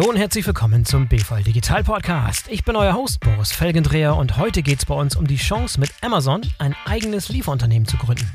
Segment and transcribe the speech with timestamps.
[0.00, 2.48] Hallo und herzlich willkommen zum BVL Digital Podcast.
[2.48, 5.78] Ich bin euer Host Boris Felgendreher und heute geht es bei uns um die Chance,
[5.78, 8.26] mit Amazon ein eigenes Lieferunternehmen zu gründen.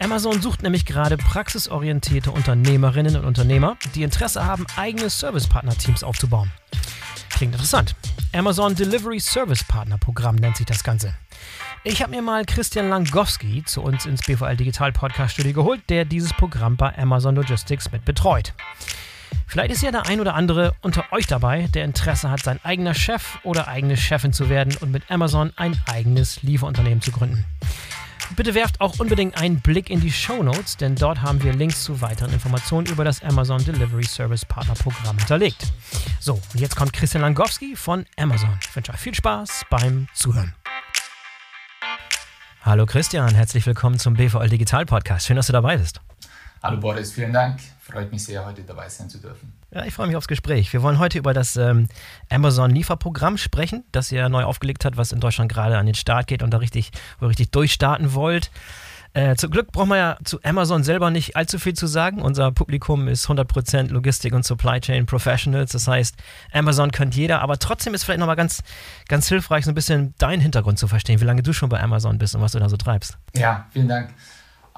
[0.00, 6.50] Amazon sucht nämlich gerade praxisorientierte Unternehmerinnen und Unternehmer, die Interesse haben, eigene Servicepartner-Teams aufzubauen.
[7.30, 7.94] Klingt interessant.
[8.32, 11.14] Amazon Delivery Service Partner Programm nennt sich das Ganze.
[11.84, 16.04] Ich habe mir mal Christian Langowski zu uns ins BVL Digital Podcast Studio geholt, der
[16.04, 18.52] dieses Programm bei Amazon Logistics mit betreut.
[19.46, 22.94] Vielleicht ist ja der ein oder andere unter euch dabei, der Interesse hat, sein eigener
[22.94, 27.44] Chef oder eigene Chefin zu werden und mit Amazon ein eigenes Lieferunternehmen zu gründen.
[28.36, 31.82] Bitte werft auch unbedingt einen Blick in die Show Notes, denn dort haben wir Links
[31.82, 35.72] zu weiteren Informationen über das Amazon Delivery Service Partner Programm hinterlegt.
[36.20, 38.58] So, und jetzt kommt Christian Langowski von Amazon.
[38.62, 40.54] Ich wünsche euch viel Spaß beim Zuhören.
[42.62, 45.26] Hallo Christian, herzlich willkommen zum BVL Digital Podcast.
[45.26, 46.00] Schön, dass du dabei bist.
[46.62, 47.60] Hallo Boris, vielen Dank.
[47.80, 49.52] Freut mich sehr, heute dabei sein zu dürfen.
[49.70, 50.72] Ja, ich freue mich aufs Gespräch.
[50.72, 51.88] Wir wollen heute über das ähm,
[52.30, 56.42] Amazon-Lieferprogramm sprechen, das ihr neu aufgelegt habt, was in Deutschland gerade an den Start geht
[56.42, 58.50] und da richtig, wo ihr richtig durchstarten wollt.
[59.14, 62.20] Äh, zum Glück braucht man ja zu Amazon selber nicht allzu viel zu sagen.
[62.20, 65.72] Unser Publikum ist 100% Logistik und Supply Chain Professionals.
[65.72, 66.16] Das heißt,
[66.52, 68.62] Amazon kennt jeder, aber trotzdem ist vielleicht nochmal ganz,
[69.08, 72.18] ganz hilfreich, so ein bisschen deinen Hintergrund zu verstehen, wie lange du schon bei Amazon
[72.18, 73.16] bist und was du da so treibst.
[73.34, 74.10] Ja, vielen Dank.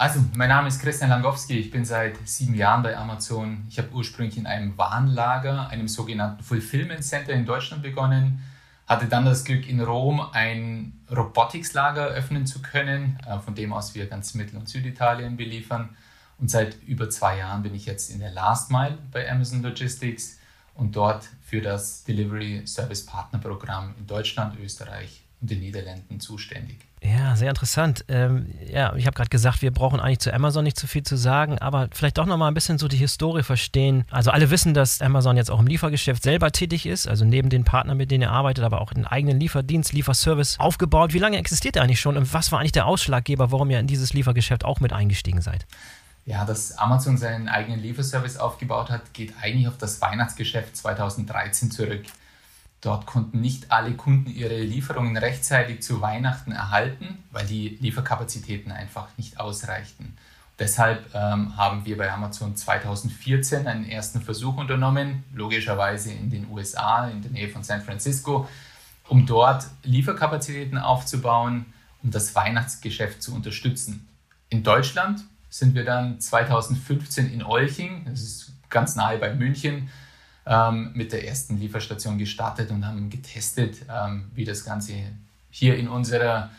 [0.00, 1.58] Also, mein Name ist Christian Langowski.
[1.58, 3.66] Ich bin seit sieben Jahren bei Amazon.
[3.68, 8.42] Ich habe ursprünglich in einem Warenlager, einem sogenannten Fulfillment Center in Deutschland begonnen.
[8.86, 13.94] Hatte dann das Glück, in Rom ein Robotics-Lager öffnen zu können, äh, von dem aus
[13.94, 15.90] wir ganz Mittel- und Süditalien beliefern.
[16.38, 20.38] Und seit über zwei Jahren bin ich jetzt in der Last Mile bei Amazon Logistics
[20.76, 26.89] und dort für das Delivery Service Partner Programm in Deutschland, Österreich und den Niederlanden zuständig.
[27.02, 28.04] Ja, sehr interessant.
[28.08, 31.16] Ähm, ja, ich habe gerade gesagt, wir brauchen eigentlich zu Amazon nicht zu viel zu
[31.16, 34.04] sagen, aber vielleicht doch nochmal ein bisschen so die Historie verstehen.
[34.10, 37.64] Also alle wissen, dass Amazon jetzt auch im Liefergeschäft selber tätig ist, also neben den
[37.64, 41.14] Partnern, mit denen er arbeitet, aber auch einen eigenen Lieferdienst, Lieferservice aufgebaut.
[41.14, 43.86] Wie lange existiert er eigentlich schon und was war eigentlich der Ausschlaggeber, warum ihr in
[43.86, 45.66] dieses Liefergeschäft auch mit eingestiegen seid?
[46.26, 52.02] Ja, dass Amazon seinen eigenen Lieferservice aufgebaut hat, geht eigentlich auf das Weihnachtsgeschäft 2013 zurück.
[52.80, 59.08] Dort konnten nicht alle Kunden ihre Lieferungen rechtzeitig zu Weihnachten erhalten, weil die Lieferkapazitäten einfach
[59.18, 60.16] nicht ausreichten.
[60.58, 67.08] Deshalb ähm, haben wir bei Amazon 2014 einen ersten Versuch unternommen, logischerweise in den USA,
[67.08, 68.48] in der Nähe von San Francisco,
[69.08, 71.66] um dort Lieferkapazitäten aufzubauen,
[72.02, 74.06] um das Weihnachtsgeschäft zu unterstützen.
[74.50, 79.88] In Deutschland sind wir dann 2015 in Olching, das ist ganz nahe bei München,
[80.46, 84.94] ähm, mit der ersten Lieferstation gestartet und haben getestet, ähm, wie das Ganze
[85.50, 86.50] hier in unserer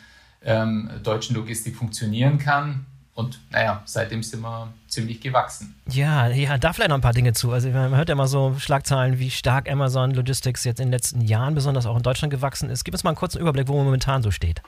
[0.44, 2.86] ähm, deutschen Logistik funktionieren kann.
[3.14, 5.76] Und naja, seitdem sind wir ziemlich gewachsen.
[5.90, 7.52] Ja, ja, da vielleicht noch ein paar Dinge zu.
[7.52, 11.22] Also man hört ja immer so Schlagzeilen, wie stark Amazon Logistics jetzt in den letzten
[11.22, 12.86] Jahren, besonders auch in Deutschland gewachsen ist.
[12.86, 14.62] Gib uns mal einen kurzen Überblick, wo man momentan so steht.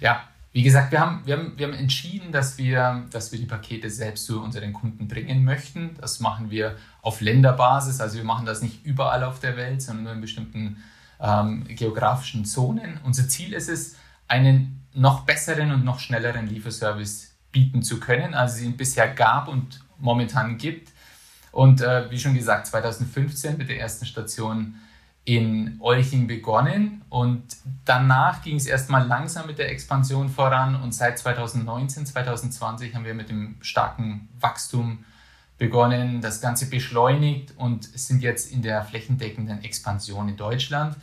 [0.00, 0.22] Ja,
[0.52, 3.90] wie gesagt, wir haben, wir haben, wir haben entschieden, dass wir, dass wir die Pakete
[3.90, 5.96] selbst zu unseren Kunden bringen möchten.
[6.00, 8.00] Das machen wir auf Länderbasis.
[8.00, 10.82] Also wir machen das nicht überall auf der Welt, sondern nur in bestimmten
[11.20, 12.98] ähm, geografischen Zonen.
[13.04, 18.56] Unser Ziel ist es, einen noch besseren und noch schnelleren Lieferservice bieten zu können, als
[18.56, 20.92] es ihn bisher gab und momentan gibt.
[21.52, 24.76] Und äh, wie schon gesagt, 2015 mit der ersten Station
[25.28, 27.42] in Olching begonnen und
[27.84, 33.12] danach ging es erstmal langsam mit der Expansion voran und seit 2019, 2020 haben wir
[33.12, 35.04] mit dem starken Wachstum
[35.58, 40.96] begonnen, das Ganze beschleunigt und sind jetzt in der flächendeckenden Expansion in Deutschland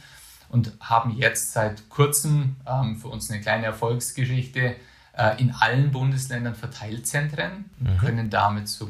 [0.49, 4.75] und haben jetzt seit kurzem ähm, für uns eine kleine Erfolgsgeschichte
[5.15, 7.97] äh, in allen Bundesländern Verteilzentren und mhm.
[7.99, 8.89] können damit so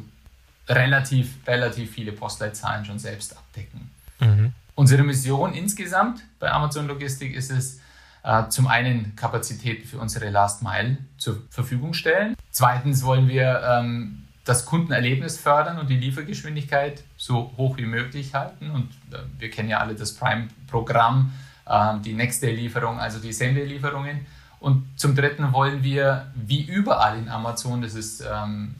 [0.69, 3.91] relativ, relativ viele Postleitzahlen schon selbst abdecken.
[4.21, 4.53] Mhm.
[4.75, 7.79] Unsere Mission insgesamt bei Amazon Logistik ist es,
[8.23, 12.35] äh, zum einen Kapazitäten für unsere Last Mile zur Verfügung stellen.
[12.51, 18.71] Zweitens wollen wir ähm, das Kundenerlebnis fördern und die Liefergeschwindigkeit so hoch wie möglich halten.
[18.71, 21.31] Und äh, wir kennen ja alle das Prime-Programm,
[21.65, 24.25] äh, die Next-Day-Lieferung, also die Same-Day-Lieferungen.
[24.59, 28.75] Und zum Dritten wollen wir, wie überall in Amazon, das ist ähm,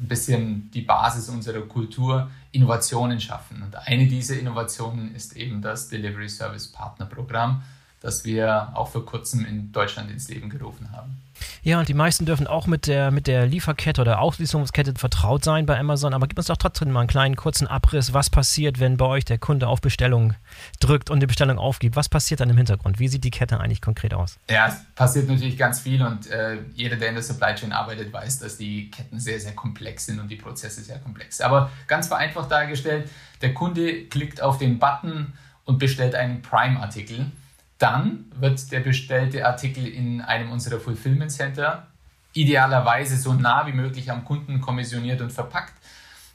[0.00, 3.62] ein bisschen die Basis unserer Kultur, Innovationen schaffen.
[3.62, 7.62] Und eine dieser Innovationen ist eben das Delivery Service Partner Programm,
[8.00, 11.20] das wir auch vor kurzem in Deutschland ins Leben gerufen haben.
[11.62, 15.66] Ja, und die meisten dürfen auch mit der, mit der Lieferkette oder Auslieferungskette vertraut sein
[15.66, 16.14] bei Amazon.
[16.14, 19.24] Aber gib uns doch trotzdem mal einen kleinen kurzen Abriss, was passiert, wenn bei euch
[19.24, 20.34] der Kunde auf Bestellung
[20.80, 21.96] drückt und die Bestellung aufgibt.
[21.96, 22.98] Was passiert dann im Hintergrund?
[22.98, 24.38] Wie sieht die Kette eigentlich konkret aus?
[24.48, 28.12] Ja, es passiert natürlich ganz viel und äh, jeder, der in der Supply Chain arbeitet,
[28.12, 31.40] weiß, dass die Ketten sehr, sehr komplex sind und die Prozesse sehr komplex.
[31.40, 33.10] Aber ganz vereinfacht dargestellt,
[33.42, 35.32] der Kunde klickt auf den Button
[35.64, 37.30] und bestellt einen Prime-Artikel
[37.80, 41.86] dann wird der bestellte Artikel in einem unserer Fulfillment Center
[42.32, 45.74] idealerweise so nah wie möglich am Kunden kommissioniert und verpackt.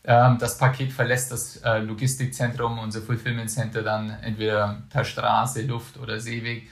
[0.04, 5.98] Ähm, das Paket verlässt das äh, Logistikzentrum, unser Fulfillment Center dann entweder per Straße, Luft
[5.98, 6.68] oder Seeweg.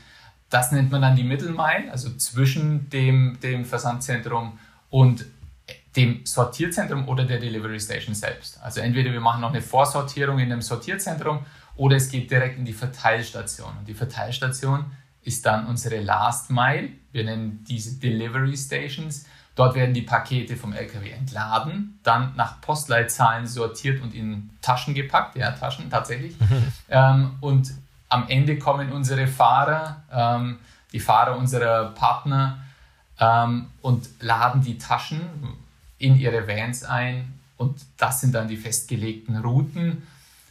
[0.49, 4.59] Das nennt man dann die Mittelmeile, also zwischen dem, dem Versandzentrum
[4.89, 5.25] und
[5.95, 8.59] dem Sortierzentrum oder der Delivery Station selbst.
[8.61, 12.65] Also entweder wir machen noch eine Vorsortierung in dem Sortierzentrum oder es geht direkt in
[12.65, 13.77] die Verteilstation.
[13.79, 14.85] Und die Verteilstation
[15.23, 16.89] ist dann unsere Last Mile.
[17.11, 19.25] Wir nennen diese Delivery Stations.
[19.55, 25.35] Dort werden die Pakete vom LKW entladen, dann nach Postleitzahlen sortiert und in Taschen gepackt.
[25.35, 26.35] Ja, Taschen tatsächlich.
[26.89, 27.71] ähm, und
[28.09, 30.57] am Ende kommen unsere Fahrer, ähm,
[30.91, 32.63] die Fahrer unserer Partner
[33.19, 35.21] ähm, und laden die Taschen
[35.99, 37.39] in ihre Vans ein.
[37.57, 40.03] Und das sind dann die festgelegten Routen.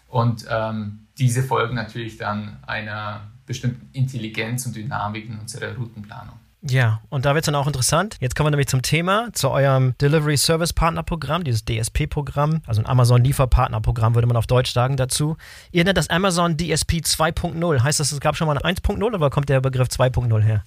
[0.08, 6.36] Und ähm, diese folgen natürlich dann einer bestimmten Intelligenz und Dynamik in unserer Routenplanung.
[6.64, 8.16] Ja, und da wird es dann auch interessant.
[8.20, 12.80] Jetzt kommen wir nämlich zum Thema, zu eurem Delivery Service Partner Programm, dieses DSP-Programm, also
[12.80, 15.36] ein Amazon Lieferpartner-Programm, würde man auf Deutsch sagen dazu.
[15.72, 17.82] Ihr nennt das Amazon DSP 2.0.
[17.82, 20.62] Heißt das, es gab schon mal ein 1.0 oder kommt der Begriff 2.0 her?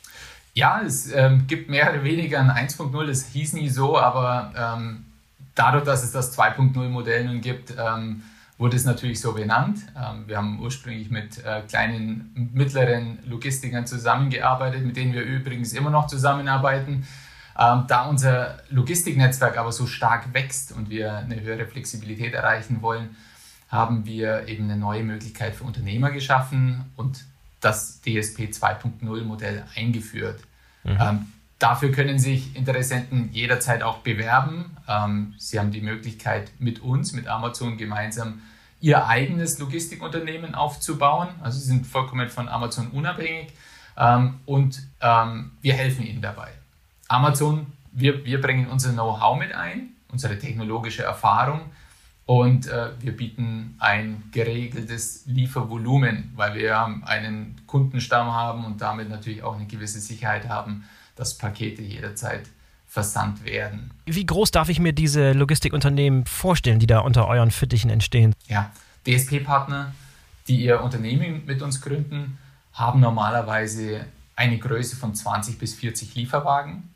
[0.53, 3.09] Ja, es ähm, gibt mehr oder weniger ein 1.0.
[3.09, 5.06] Es hieß nie so, aber ähm,
[5.56, 8.24] dadurch, dass es das 2.0-Modell nun gibt, ähm,
[8.57, 9.80] wurde es natürlich so benannt.
[9.98, 15.90] Ähm, wir haben ursprünglich mit äh, kleinen, mittleren Logistikern zusammengearbeitet, mit denen wir übrigens immer
[15.90, 17.06] noch zusammenarbeiten.
[17.57, 23.16] Ähm, da unser Logistiknetzwerk aber so stark wächst und wir eine höhere Flexibilität erreichen wollen,
[23.69, 27.25] haben wir eben eine neue Möglichkeit für Unternehmer geschaffen und
[27.62, 30.40] das DSP 2.0 Modell eingeführt.
[30.84, 31.28] Mhm.
[31.60, 34.75] Dafür können sich Interessenten jederzeit auch bewerben.
[34.88, 38.42] Ähm, sie haben die Möglichkeit, mit uns, mit Amazon gemeinsam
[38.81, 41.30] ihr eigenes Logistikunternehmen aufzubauen.
[41.42, 43.54] Also sie sind vollkommen von Amazon unabhängig
[43.98, 46.50] ähm, und ähm, wir helfen ihnen dabei.
[47.07, 51.62] Amazon, wir, wir bringen unser Know-how mit ein, unsere technologische Erfahrung
[52.25, 59.44] und äh, wir bieten ein geregeltes Liefervolumen, weil wir einen Kundenstamm haben und damit natürlich
[59.44, 60.86] auch eine gewisse Sicherheit haben,
[61.16, 62.44] dass Pakete jederzeit
[62.88, 63.92] versandt werden.
[64.06, 68.34] Wie groß darf ich mir diese Logistikunternehmen vorstellen, die da unter euren Fittichen entstehen?
[68.48, 68.72] Ja,
[69.06, 69.94] DSP-Partner,
[70.48, 72.38] die ihr Unternehmen mit uns gründen,
[72.74, 76.90] haben normalerweise eine Größe von 20 bis 40 Lieferwagen.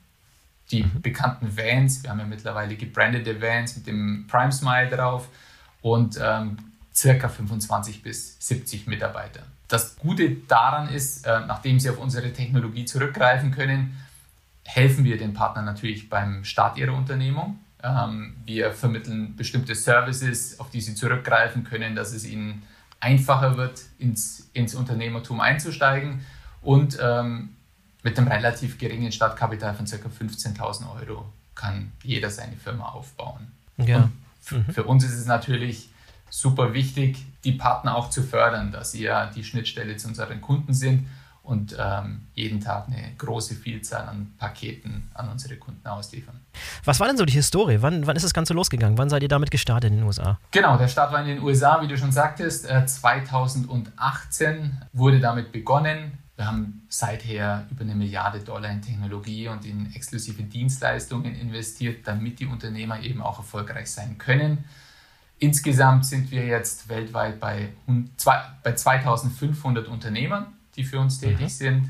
[0.71, 1.01] Die mhm.
[1.01, 5.27] bekannten Vans, wir haben ja mittlerweile gebrandete Vans mit dem Prime Smile drauf
[5.81, 6.57] und ähm,
[6.93, 9.41] circa 25 bis 70 Mitarbeiter.
[9.67, 13.97] Das Gute daran ist, äh, nachdem sie auf unsere Technologie zurückgreifen können,
[14.73, 17.59] helfen wir den Partnern natürlich beim Start ihrer Unternehmung.
[17.81, 22.63] Ähm, wir vermitteln bestimmte Services, auf die sie zurückgreifen können, dass es ihnen
[22.99, 26.21] einfacher wird, ins, ins Unternehmertum einzusteigen
[26.61, 27.55] und ähm,
[28.03, 29.95] mit einem relativ geringen Startkapital von ca.
[29.95, 31.25] 15.000 Euro
[31.55, 33.51] kann jeder seine Firma aufbauen.
[33.77, 34.09] Ja.
[34.51, 34.65] Mhm.
[34.71, 35.89] Für uns ist es natürlich
[36.29, 40.73] super wichtig, die Partner auch zu fördern, dass sie ja die Schnittstelle zu unseren Kunden
[40.73, 41.07] sind
[41.49, 46.39] und ähm, jeden Tag eine große Vielzahl an Paketen an unsere Kunden ausliefern.
[46.85, 47.81] Was war denn so die Historie?
[47.81, 48.99] Wann, wann ist das Ganze losgegangen?
[48.99, 50.39] Wann seid ihr damit gestartet in den USA?
[50.51, 52.69] Genau, der Start war in den USA, wie du schon sagtest.
[52.69, 56.19] Äh, 2018 wurde damit begonnen.
[56.35, 62.39] Wir haben seither über eine Milliarde Dollar in Technologie und in exklusive Dienstleistungen investiert, damit
[62.39, 64.65] die Unternehmer eben auch erfolgreich sein können.
[65.39, 67.69] Insgesamt sind wir jetzt weltweit bei,
[68.63, 70.45] bei 2500 Unternehmern
[70.79, 71.49] die für uns tätig mhm.
[71.49, 71.89] sind.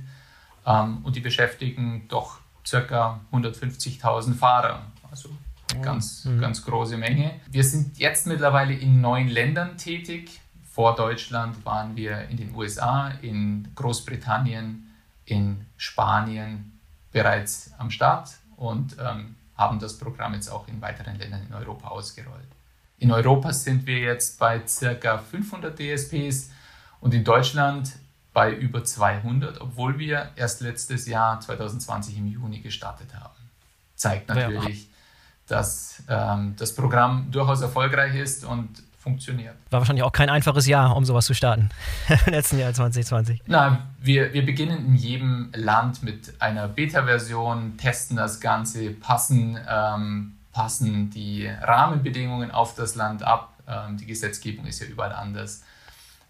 [0.65, 3.21] Ähm, und die beschäftigen doch ca.
[3.31, 4.81] 150.000 Fahrer.
[5.09, 5.29] Also
[5.71, 6.41] eine ganz, mhm.
[6.41, 7.39] ganz große Menge.
[7.49, 10.41] Wir sind jetzt mittlerweile in neun Ländern tätig.
[10.71, 14.89] Vor Deutschland waren wir in den USA, in Großbritannien,
[15.25, 16.79] in Spanien
[17.11, 21.89] bereits am Start und ähm, haben das Programm jetzt auch in weiteren Ländern in Europa
[21.89, 22.47] ausgerollt.
[22.97, 25.17] In Europa sind wir jetzt bei ca.
[25.17, 26.51] 500 DSPs
[27.01, 27.91] und in Deutschland
[28.33, 33.33] bei über 200, obwohl wir erst letztes Jahr 2020 im Juni gestartet haben.
[33.95, 34.89] Zeigt natürlich,
[35.47, 39.55] dass ähm, das Programm durchaus erfolgreich ist und funktioniert.
[39.71, 41.69] War wahrscheinlich auch kein einfaches Jahr, um sowas zu starten,
[42.25, 43.41] im letzten Jahr 2020.
[43.47, 50.33] Na, wir, wir beginnen in jedem Land mit einer Beta-Version, testen das Ganze, passen, ähm,
[50.51, 53.53] passen die Rahmenbedingungen auf das Land ab.
[53.67, 55.63] Ähm, die Gesetzgebung ist ja überall anders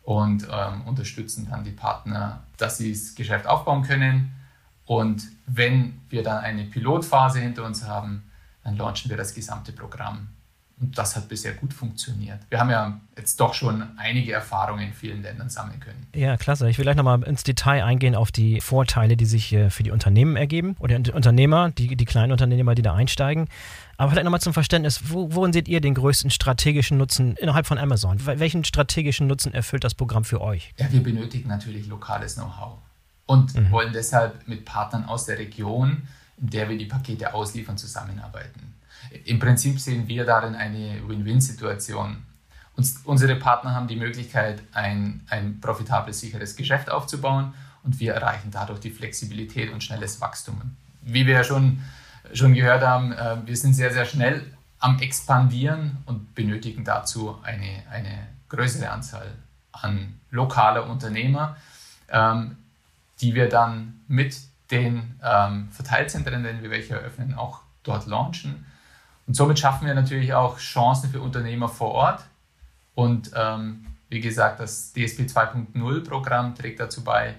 [0.04, 4.32] und ähm, unterstützen dann die Partner, dass sie das Geschäft aufbauen können.
[4.86, 8.24] Und wenn wir dann eine Pilotphase hinter uns haben,
[8.64, 10.30] dann launchen wir das gesamte Programm.
[10.82, 12.40] Und das hat bisher gut funktioniert.
[12.50, 16.08] Wir haben ja jetzt doch schon einige Erfahrungen in vielen Ländern sammeln können.
[16.16, 16.70] Ja, klasse.
[16.70, 19.92] Ich will gleich nochmal ins Detail eingehen auf die Vorteile, die sich äh, für die
[19.92, 23.50] Unternehmen ergeben oder die Unternehmer, die, die kleinen Unternehmer, die da einsteigen.
[23.98, 27.78] Aber vielleicht nochmal zum Verständnis, wo, worin seht ihr den größten strategischen Nutzen innerhalb von
[27.78, 28.26] Amazon?
[28.26, 30.74] Welchen strategischen Nutzen erfüllt das Programm für euch?
[30.78, 32.78] Ja, wir benötigen natürlich lokales Know-how
[33.26, 33.70] und mhm.
[33.72, 36.04] wollen deshalb mit Partnern aus der Region,
[36.38, 38.79] in der wir die Pakete ausliefern, zusammenarbeiten.
[39.26, 42.24] Im Prinzip sehen wir darin eine Win-Win-Situation.
[42.76, 48.52] Uns, unsere Partner haben die Möglichkeit, ein, ein profitables, sicheres Geschäft aufzubauen und wir erreichen
[48.52, 50.78] dadurch die Flexibilität und schnelles Wachstum.
[51.02, 51.82] Wie wir ja schon,
[52.34, 54.46] schon gehört haben, äh, wir sind sehr, sehr schnell
[54.80, 59.28] am Expandieren und benötigen dazu eine, eine größere Anzahl
[59.72, 61.58] an lokaler Unternehmer,
[62.10, 62.58] ähm,
[63.22, 64.38] die wir dann mit
[64.72, 68.66] den ähm, Verteilzentren, wenn wir welche eröffnen, auch dort launchen
[69.30, 72.24] und somit schaffen wir natürlich auch Chancen für Unternehmer vor Ort.
[72.96, 77.36] Und ähm, wie gesagt, das DSP 2.0 Programm trägt dazu bei,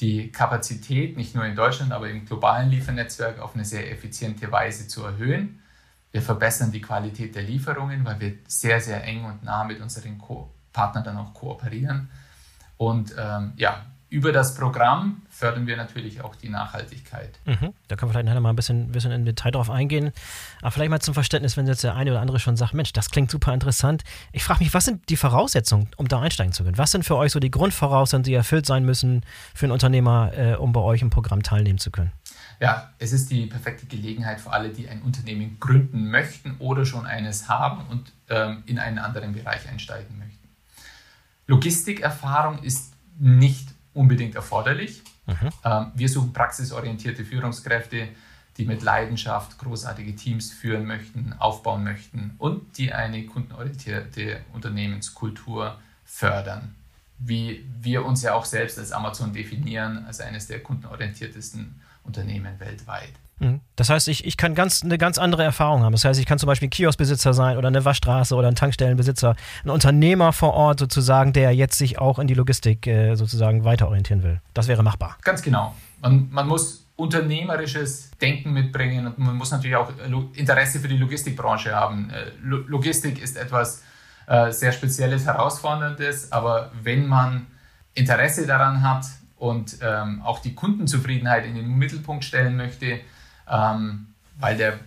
[0.00, 4.88] die Kapazität nicht nur in Deutschland, aber im globalen Liefernetzwerk auf eine sehr effiziente Weise
[4.88, 5.62] zu erhöhen.
[6.10, 10.18] Wir verbessern die Qualität der Lieferungen, weil wir sehr, sehr eng und nah mit unseren
[10.18, 12.10] Co Partnern dann auch kooperieren.
[12.76, 17.30] Und ähm, ja, über das Programm fördern wir natürlich auch die Nachhaltigkeit.
[17.46, 17.72] Mhm.
[17.86, 20.10] Da können wir vielleicht nachher mal ein bisschen, bisschen im Detail drauf eingehen.
[20.60, 23.10] Aber vielleicht mal zum Verständnis, wenn jetzt der eine oder andere schon sagt, Mensch, das
[23.10, 24.02] klingt super interessant.
[24.32, 26.76] Ich frage mich, was sind die Voraussetzungen, um da einsteigen zu können?
[26.76, 29.24] Was sind für euch so die Grundvoraussetzungen, die erfüllt sein müssen
[29.54, 32.12] für einen Unternehmer, äh, um bei euch im Programm teilnehmen zu können?
[32.58, 37.06] Ja, es ist die perfekte Gelegenheit für alle, die ein Unternehmen gründen möchten oder schon
[37.06, 40.48] eines haben und ähm, in einen anderen Bereich einsteigen möchten.
[41.46, 45.02] Logistikerfahrung ist nicht unbedingt erforderlich.
[45.26, 45.48] Mhm.
[45.64, 48.08] Ähm, wir suchen praxisorientierte Führungskräfte,
[48.56, 56.74] die mit Leidenschaft großartige Teams führen möchten, aufbauen möchten und die eine kundenorientierte Unternehmenskultur fördern.
[57.22, 63.12] Wie wir uns ja auch selbst als Amazon definieren, als eines der kundenorientiertesten Unternehmen weltweit.
[63.40, 63.60] Mhm.
[63.76, 65.92] Das heißt, ich, ich kann ganz, eine ganz andere Erfahrung haben.
[65.92, 69.34] Das heißt, ich kann zum Beispiel ein Kioskbesitzer sein oder eine Waschstraße oder ein Tankstellenbesitzer,
[69.64, 74.22] ein Unternehmer vor Ort sozusagen, der jetzt sich auch in die Logistik äh, sozusagen weiterorientieren
[74.22, 74.40] will.
[74.54, 75.16] Das wäre machbar.
[75.22, 75.74] Ganz genau.
[76.00, 79.90] Man, man muss unternehmerisches Denken mitbringen und man muss natürlich auch
[80.34, 82.10] Interesse für die Logistikbranche haben.
[82.10, 83.82] Äh, Logistik ist etwas
[84.30, 87.48] äh, sehr Spezielles, Herausforderndes, aber wenn man
[87.94, 89.04] Interesse daran hat
[89.36, 93.00] und ähm, auch die Kundenzufriedenheit in den Mittelpunkt stellen möchte,
[93.50, 94.78] ähm, weil der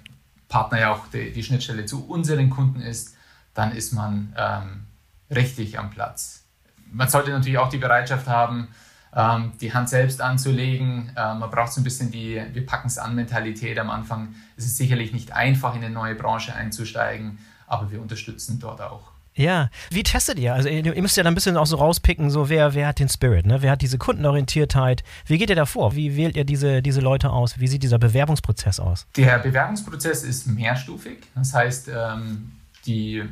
[0.47, 3.17] Partner ja auch die, die, Schnittstelle zu unseren Kunden ist,
[3.53, 4.85] dann ist man ähm,
[5.29, 6.45] richtig am Platz.
[6.89, 8.69] Man sollte natürlich auch die Bereitschaft haben,
[9.13, 11.11] ähm, die Hand selbst anzulegen.
[11.17, 14.35] Ähm, man braucht so ein bisschen die Wir packen es an Mentalität am Anfang.
[14.55, 19.12] Es ist sicherlich nicht einfach, in eine neue Branche einzusteigen, aber wir unterstützen dort auch.
[19.35, 20.53] Ja, wie testet ihr?
[20.53, 23.09] Also ihr müsst ja dann ein bisschen auch so rauspicken, so wer, wer hat den
[23.09, 23.61] Spirit, ne?
[23.61, 25.95] wer hat diese Kundenorientiertheit, wie geht ihr da vor?
[25.95, 27.59] Wie wählt ihr diese, diese Leute aus?
[27.59, 29.07] Wie sieht dieser Bewerbungsprozess aus?
[29.17, 32.51] Der Bewerbungsprozess ist mehrstufig, das heißt, ähm,
[32.85, 33.23] die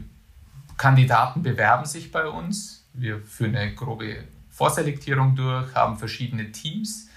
[0.78, 7.10] Kandidaten bewerben sich bei uns, wir führen eine grobe Vorselektierung durch, haben verschiedene Teams,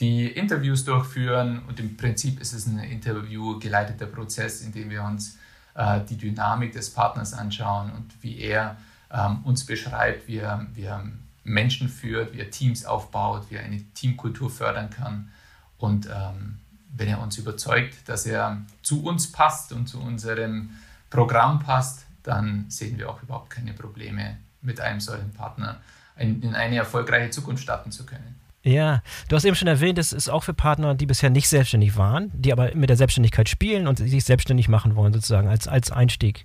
[0.00, 5.36] die Interviews durchführen und im Prinzip ist es ein interviewgeleiteter Prozess, in dem wir uns
[5.74, 8.76] äh, die Dynamik des Partners anschauen und wie er
[9.12, 11.04] ähm, uns beschreibt, wie er, wie er
[11.44, 15.30] Menschen führt, wie er Teams aufbaut, wie er eine Teamkultur fördern kann.
[15.78, 16.58] Und ähm,
[16.94, 20.70] wenn er uns überzeugt, dass er zu uns passt und zu unserem
[21.08, 25.80] Programm passt, dann sehen wir auch überhaupt keine Probleme, mit einem solchen Partner
[26.16, 28.38] in eine erfolgreiche Zukunft starten zu können.
[28.62, 31.96] Ja, du hast eben schon erwähnt, es ist auch für Partner, die bisher nicht selbstständig
[31.96, 35.90] waren, die aber mit der Selbstständigkeit spielen und sich selbstständig machen wollen, sozusagen als, als
[35.90, 36.44] Einstieg.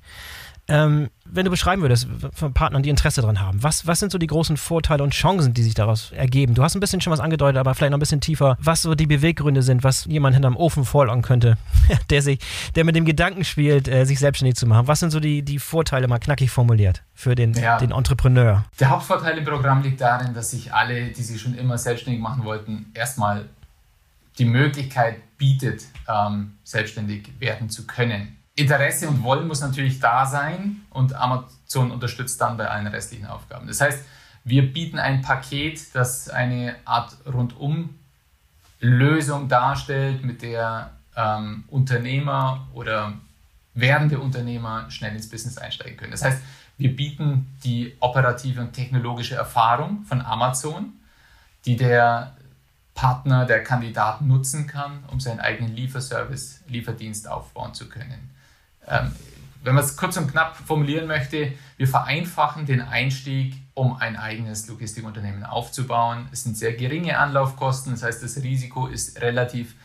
[0.67, 4.17] Ähm, wenn du beschreiben würdest, von Partnern, die Interesse daran haben, was, was sind so
[4.17, 6.55] die großen Vorteile und Chancen, die sich daraus ergeben?
[6.55, 8.95] Du hast ein bisschen schon was angedeutet, aber vielleicht noch ein bisschen tiefer, was so
[8.95, 11.57] die Beweggründe sind, was jemand hinterm Ofen vorlagen könnte,
[12.10, 12.39] der sich,
[12.75, 14.88] der mit dem Gedanken spielt, äh, sich selbstständig zu machen.
[14.88, 17.77] Was sind so die, die Vorteile, mal knackig formuliert, für den, ja.
[17.77, 18.65] den Entrepreneur?
[18.79, 22.43] Der Hauptvorteil im Programm liegt darin, dass sich alle, die sich schon immer selbstständig machen
[22.43, 23.45] wollten, erstmal
[24.39, 30.81] die Möglichkeit bietet, ähm, selbstständig werden zu können Interesse und Wollen muss natürlich da sein
[30.91, 33.67] und Amazon unterstützt dann bei allen restlichen Aufgaben.
[33.67, 34.00] Das heißt,
[34.45, 37.89] wir bieten ein Paket, das eine Art Rundum-Lösung
[39.50, 43.13] darstellt, mit der ähm, Unternehmer oder
[43.74, 46.12] werdende Unternehmer schnell ins Business einsteigen können.
[46.12, 46.41] Das heißt,
[46.77, 50.93] wir bieten die operative und technologische Erfahrung von Amazon,
[51.65, 52.35] die der
[52.93, 58.35] Partner, der Kandidat nutzen kann, um seinen eigenen Lieferservice, Lieferdienst aufbauen zu können.
[58.88, 59.12] Ähm,
[59.63, 64.68] wenn man es kurz und knapp formulieren möchte, wir vereinfachen den Einstieg, um ein eigenes
[64.68, 66.27] Logistikunternehmen aufzubauen.
[66.32, 69.75] Es sind sehr geringe Anlaufkosten, das heißt, das Risiko ist relativ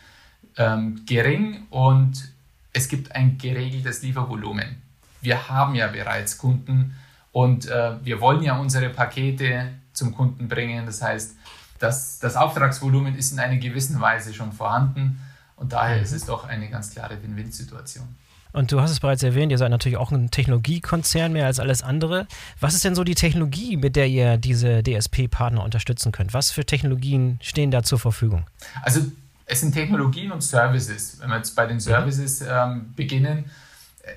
[0.57, 2.29] ähm, gering und
[2.73, 4.81] es gibt ein geregeltes Liefervolumen.
[5.21, 6.95] Wir haben ja bereits Kunden
[7.31, 10.85] und äh, wir wollen ja unsere Pakete zum Kunden bringen.
[10.85, 11.35] Das heißt,
[11.79, 15.19] das, das Auftragsvolumen ist in einer gewissen Weise schon vorhanden
[15.55, 18.07] und daher ist es doch eine ganz klare Win-Win-Situation.
[18.53, 21.81] Und du hast es bereits erwähnt, ihr seid natürlich auch ein Technologiekonzern mehr als alles
[21.81, 22.27] andere.
[22.59, 26.33] Was ist denn so die Technologie, mit der ihr diese DSP-Partner unterstützen könnt?
[26.33, 28.45] Was für Technologien stehen da zur Verfügung?
[28.81, 29.01] Also
[29.45, 31.17] es sind Technologien und Services.
[31.19, 33.45] Wenn wir jetzt bei den Services ähm, beginnen,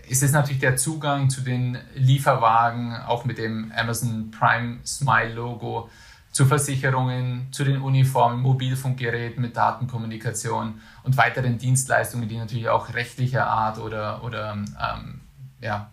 [0.09, 5.91] ist es natürlich der Zugang zu den Lieferwagen, auch mit dem Amazon Prime Smile Logo,
[6.35, 13.47] zu Versicherungen, zu den Uniformen, Mobilfunkgeräten mit Datenkommunikation und weiteren Dienstleistungen, die natürlich auch rechtlicher
[13.47, 15.21] Art oder, oder ähm,
[15.61, 15.93] ja,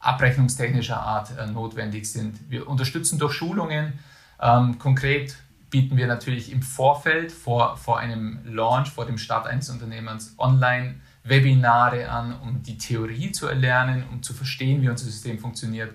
[0.00, 2.50] abrechnungstechnischer Art äh, notwendig sind.
[2.50, 3.92] Wir unterstützen durch Schulungen.
[4.40, 5.36] Ähm, konkret
[5.68, 10.94] bieten wir natürlich im Vorfeld, vor, vor einem Launch, vor dem Start eines Unternehmens, online
[11.22, 15.92] Webinare an, um die Theorie zu erlernen, um zu verstehen, wie unser System funktioniert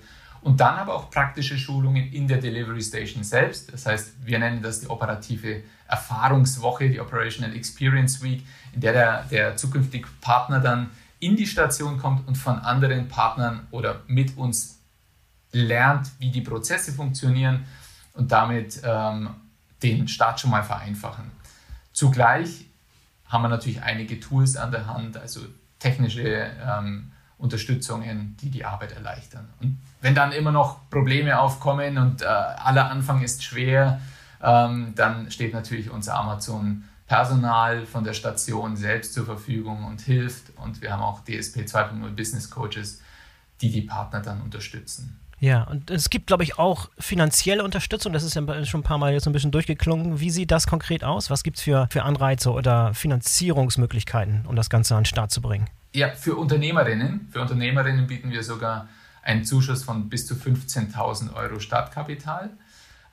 [0.48, 3.74] und dann aber auch praktische Schulungen in der Delivery Station selbst.
[3.74, 9.24] Das heißt, wir nennen das die operative Erfahrungswoche, die Operational Experience Week, in der der,
[9.24, 10.90] der zukünftige Partner dann
[11.20, 14.80] in die Station kommt und von anderen Partnern oder mit uns
[15.52, 17.66] lernt, wie die Prozesse funktionieren
[18.14, 19.32] und damit ähm,
[19.84, 21.30] den Start schon mal vereinfachen.
[21.92, 22.68] Zugleich
[23.26, 25.42] haben wir natürlich einige Tools an der Hand, also
[25.80, 29.48] technische ähm, Unterstützungen, die die Arbeit erleichtern.
[29.62, 34.02] Und wenn dann immer noch Probleme aufkommen und äh, aller Anfang ist schwer,
[34.42, 40.52] ähm, dann steht natürlich unser Amazon Personal von der Station selbst zur Verfügung und hilft.
[40.58, 43.02] Und wir haben auch DSP 2.0 Business Coaches,
[43.62, 45.20] die die Partner dann unterstützen.
[45.40, 48.12] Ja, und es gibt, glaube ich, auch finanzielle Unterstützung.
[48.12, 50.20] Das ist ja schon ein paar Mal jetzt ein bisschen durchgeklungen.
[50.20, 51.30] Wie sieht das konkret aus?
[51.30, 55.42] Was gibt es für, für Anreize oder Finanzierungsmöglichkeiten, um das Ganze an den Start zu
[55.42, 55.70] bringen?
[55.94, 57.28] Ja, für Unternehmerinnen.
[57.32, 58.88] Für Unternehmerinnen bieten wir sogar
[59.24, 62.52] einen Zuschuss von bis zu 15.000 Euro Startkapital.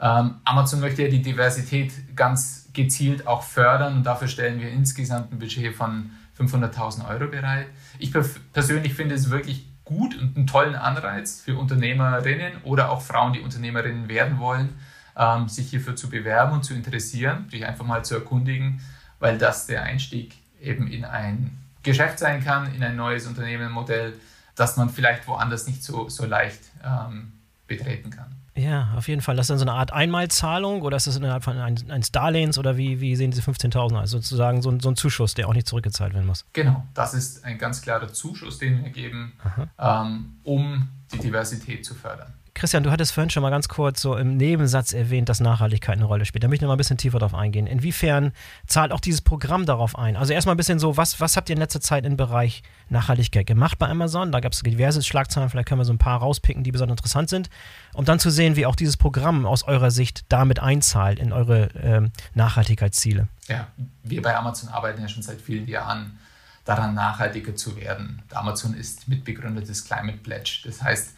[0.00, 5.32] Ähm, Amazon möchte ja die Diversität ganz gezielt auch fördern und dafür stellen wir insgesamt
[5.32, 7.68] ein Budget von 500.000 Euro bereit.
[7.98, 8.12] Ich
[8.52, 13.40] persönlich finde es wirklich gut und einen tollen Anreiz für Unternehmerinnen oder auch Frauen, die
[13.40, 14.74] Unternehmerinnen werden wollen,
[15.16, 18.80] ähm, sich hierfür zu bewerben und zu interessieren, sich einfach mal zu erkundigen,
[19.20, 24.14] weil das der Einstieg eben in ein Geschäft sein kann, in ein neues Unternehmenmodell,
[24.56, 27.32] das man vielleicht woanders nicht so, so leicht ähm,
[27.66, 28.34] betreten kann.
[28.56, 29.34] Ja, auf jeden Fall.
[29.34, 32.76] Das ist dann so eine Art Einmalzahlung oder ist das innerhalb von eines Darlehens oder
[32.76, 35.66] wie, wie sehen diese 15.000 Also sozusagen so ein, so ein Zuschuss, der auch nicht
[35.66, 36.44] zurückgezahlt werden muss?
[36.52, 39.32] Genau, das ist ein ganz klarer Zuschuss, den wir geben,
[39.78, 42.32] ähm, um die Diversität zu fördern.
[42.54, 46.04] Christian, du hattest vorhin schon mal ganz kurz so im Nebensatz erwähnt, dass Nachhaltigkeit eine
[46.04, 46.44] Rolle spielt.
[46.44, 47.66] Da möchte ich noch mal ein bisschen tiefer drauf eingehen.
[47.66, 48.32] Inwiefern
[48.68, 50.16] zahlt auch dieses Programm darauf ein?
[50.16, 53.46] Also erstmal ein bisschen so, was, was habt ihr in letzter Zeit im Bereich Nachhaltigkeit
[53.46, 54.30] gemacht bei Amazon?
[54.30, 57.28] Da gab es diverse Schlagzeilen, vielleicht können wir so ein paar rauspicken, die besonders interessant
[57.28, 57.50] sind,
[57.92, 61.70] um dann zu sehen, wie auch dieses Programm aus eurer Sicht damit einzahlt in eure
[61.82, 63.26] ähm, Nachhaltigkeitsziele.
[63.48, 63.66] Ja,
[64.04, 66.18] wir bei Amazon arbeiten ja schon seit vielen Jahren
[66.64, 68.22] daran, nachhaltiger zu werden.
[68.32, 70.60] Amazon ist Mitbegründer des Climate Pledge.
[70.64, 71.14] Das heißt,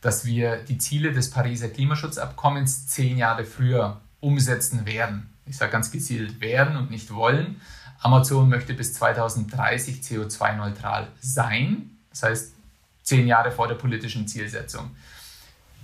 [0.00, 5.30] dass wir die Ziele des Pariser Klimaschutzabkommens zehn Jahre früher umsetzen werden.
[5.46, 7.60] Ich sage ganz gezielt werden und nicht wollen.
[8.00, 12.54] Amazon möchte bis 2030 CO2-neutral sein, das heißt
[13.02, 14.90] zehn Jahre vor der politischen Zielsetzung.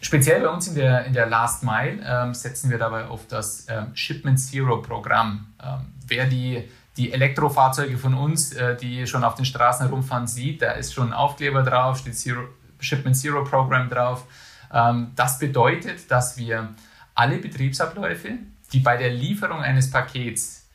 [0.00, 3.66] Speziell bei uns in der, in der Last Mile ähm, setzen wir dabei auf das
[3.68, 5.46] ähm, Shipment Zero Programm.
[5.62, 10.62] Ähm, wer die, die Elektrofahrzeuge von uns, äh, die schon auf den Straßen herumfahren, sieht,
[10.62, 12.42] da ist schon ein Aufkleber drauf, steht Zero,
[12.87, 14.25] Shipment Zero Program drauf.
[14.72, 16.75] Ähm, das bedeutet, dass wir
[17.14, 18.38] alle Betriebsabläufe,
[18.72, 20.68] die bei der Lieferung eines Pakets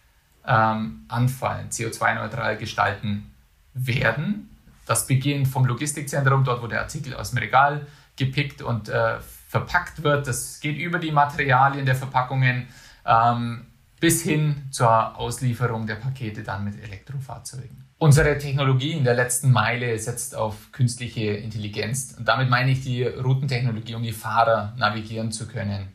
[0.46, 3.32] ähm, anfallen, CO2-neutral gestalten
[3.74, 4.50] werden.
[4.86, 10.04] Das beginnt vom Logistikzentrum, dort wo der Artikel aus dem Regal gepickt und äh, verpackt
[10.04, 10.28] wird.
[10.28, 12.68] Das geht über die Materialien der Verpackungen
[13.06, 13.66] ähm,
[14.00, 17.86] bis hin zur Auslieferung der Pakete dann mit Elektrofahrzeugen.
[18.02, 23.04] Unsere Technologie in der letzten Meile setzt auf künstliche Intelligenz und damit meine ich die
[23.04, 25.90] Routentechnologie, um die Fahrer navigieren zu können.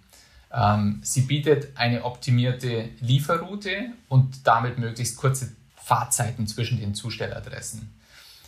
[0.52, 7.92] Ähm, sie bietet eine optimierte Lieferroute und damit möglichst kurze Fahrzeiten zwischen den Zustelladressen.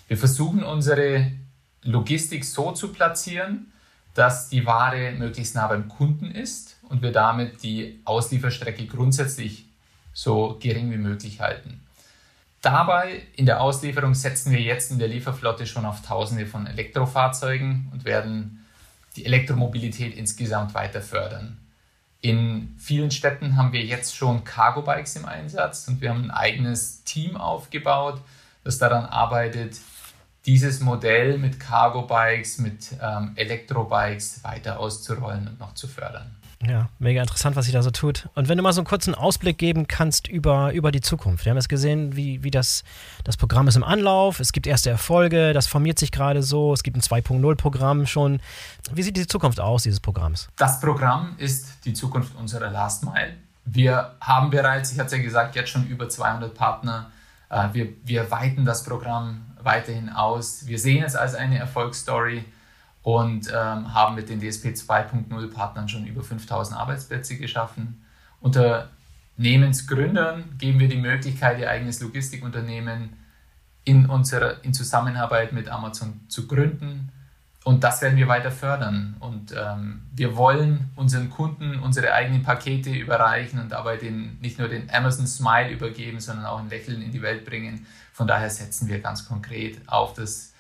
[0.07, 1.33] Wir versuchen unsere
[1.83, 3.73] Logistik so zu platzieren,
[4.15, 9.67] dass die Ware möglichst nah beim Kunden ist und wir damit die Auslieferstrecke grundsätzlich
[10.13, 11.81] so gering wie möglich halten.
[12.61, 17.89] Dabei in der Auslieferung setzen wir jetzt in der Lieferflotte schon auf Tausende von Elektrofahrzeugen
[17.93, 18.67] und werden
[19.17, 21.59] die Elektromobilität insgesamt weiter fördern.
[22.21, 27.05] In vielen Städten haben wir jetzt schon Cargo-Bikes im Einsatz und wir haben ein eigenes
[27.05, 28.21] Team aufgebaut,
[28.65, 29.77] das daran arbeitet,
[30.45, 36.35] dieses Modell mit Cargo-Bikes, mit ähm, Elektrobikes weiter auszurollen und noch zu fördern.
[36.67, 38.29] Ja, mega interessant, was sich da so tut.
[38.35, 41.45] Und wenn du mal so einen kurzen Ausblick geben kannst über, über die Zukunft.
[41.45, 42.83] Wir haben jetzt gesehen, wie, wie das,
[43.23, 44.41] das Programm ist im Anlauf.
[44.41, 46.73] Es gibt erste Erfolge, das formiert sich gerade so.
[46.73, 48.41] Es gibt ein 2.0-Programm schon.
[48.93, 50.49] Wie sieht die Zukunft aus, dieses Programms?
[50.57, 53.35] Das Programm ist die Zukunft unserer Last Mile.
[53.65, 57.13] Wir haben bereits, ich hatte es ja gesagt, jetzt schon über 200 Partner.
[57.51, 60.67] Äh, wir, wir weiten das Programm weiterhin aus.
[60.67, 62.45] Wir sehen es als eine Erfolgsstory
[63.17, 68.05] und ähm, haben mit den DSP 2.0 Partnern schon über 5000 Arbeitsplätze geschaffen.
[68.43, 73.15] Unternehmensgründern geben wir die Möglichkeit, ihr eigenes Logistikunternehmen
[73.85, 77.11] in, unserer, in Zusammenarbeit mit Amazon zu gründen.
[77.65, 79.17] Und das werden wir weiter fördern.
[79.21, 84.69] Und ähm, wir wollen unseren Kunden unsere eigenen Pakete überreichen und dabei den, nicht nur
[84.69, 87.87] den Amazon Smile übergeben, sondern auch ein Lächeln in die Welt bringen.
[88.13, 90.53] Von daher setzen wir ganz konkret auf das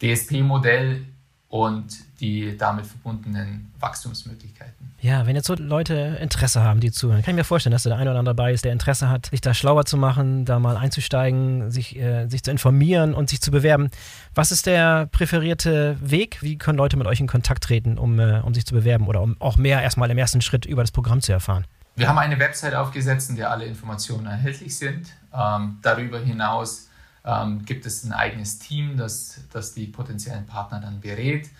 [0.00, 1.04] DSP-Modell
[1.48, 1.86] und
[2.20, 4.94] die damit verbundenen Wachstumsmöglichkeiten.
[5.00, 7.90] Ja, wenn jetzt so Leute Interesse haben, die zuhören, kann ich mir vorstellen, dass da
[7.90, 10.58] der eine oder andere dabei ist, der Interesse hat, sich da schlauer zu machen, da
[10.58, 13.90] mal einzusteigen, sich, äh, sich zu informieren und sich zu bewerben.
[14.34, 16.42] Was ist der präferierte Weg?
[16.42, 19.22] Wie können Leute mit euch in Kontakt treten, um, äh, um sich zu bewerben oder
[19.22, 21.66] um auch mehr erstmal im ersten Schritt über das Programm zu erfahren?
[21.94, 25.08] Wir haben eine Website aufgesetzt, in der alle Informationen erhältlich sind.
[25.32, 26.88] Ähm, darüber hinaus
[27.26, 31.50] ähm, gibt es ein eigenes Team, das, das die potenziellen Partner dann berät.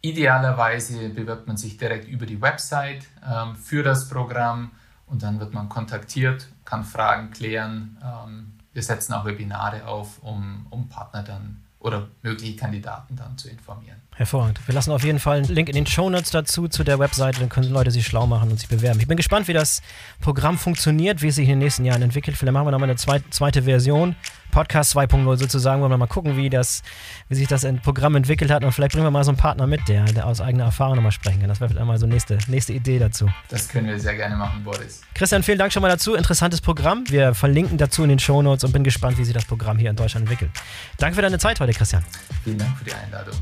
[0.00, 4.72] Idealerweise bewirbt man sich direkt über die Website ähm, für das Programm
[5.06, 7.96] und dann wird man kontaktiert, kann Fragen klären.
[8.02, 13.48] Ähm, wir setzen auch Webinare auf, um, um Partner dann oder mögliche Kandidaten dann zu
[13.48, 13.96] informieren.
[14.14, 14.66] Hervorragend.
[14.66, 17.38] Wir lassen auf jeden Fall einen Link in den Show Notes dazu, zu der Webseite.
[17.38, 18.98] Dann können Leute sich schlau machen und sich bewerben.
[18.98, 19.82] Ich bin gespannt, wie das
[20.20, 22.36] Programm funktioniert, wie es sich in den nächsten Jahren entwickelt.
[22.36, 24.16] Vielleicht machen wir nochmal eine zweite Version.
[24.56, 26.82] Podcast 2.0 sozusagen, wollen wir mal gucken, wie, das,
[27.28, 28.64] wie sich das Programm entwickelt hat.
[28.64, 31.12] Und vielleicht bringen wir mal so einen Partner mit, der, der aus eigener Erfahrung nochmal
[31.12, 31.50] sprechen kann.
[31.50, 33.28] Das wäre vielleicht einmal so nächste, nächste Idee dazu.
[33.50, 35.02] Das können wir sehr gerne machen, Boris.
[35.12, 36.14] Christian, vielen Dank schon mal dazu.
[36.14, 37.04] Interessantes Programm.
[37.08, 39.90] Wir verlinken dazu in den Show Notes und bin gespannt, wie sich das Programm hier
[39.90, 40.50] in Deutschland entwickelt.
[40.96, 42.02] Danke für deine Zeit heute, Christian.
[42.42, 43.34] Vielen Dank für die Einladung.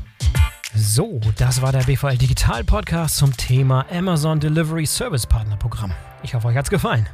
[0.75, 5.93] So, das war der BVL Digital Podcast zum Thema Amazon Delivery Service Partner Programm.
[6.23, 7.07] Ich hoffe, euch hat es gefallen.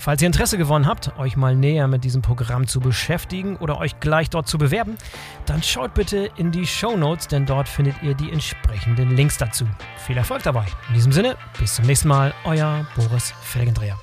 [0.00, 4.00] Falls ihr Interesse gewonnen habt, euch mal näher mit diesem Programm zu beschäftigen oder euch
[4.00, 4.96] gleich dort zu bewerben,
[5.44, 9.66] dann schaut bitte in die Show Notes, denn dort findet ihr die entsprechenden Links dazu.
[10.06, 10.64] Viel Erfolg dabei.
[10.88, 13.98] In diesem Sinne, bis zum nächsten Mal, euer Boris Felgendreher.